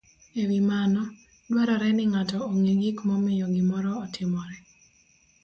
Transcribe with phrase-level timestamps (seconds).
[0.41, 1.01] e wi mano,
[1.49, 4.57] dwarore ni ng'ato ong'e gik momiyo gimoro otimore.